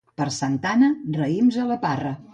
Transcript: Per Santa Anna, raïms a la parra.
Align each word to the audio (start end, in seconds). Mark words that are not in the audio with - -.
Per 0.21 0.25
Santa 0.37 0.71
Anna, 0.77 0.89
raïms 1.19 1.63
a 1.67 1.71
la 1.73 1.79
parra. 1.89 2.19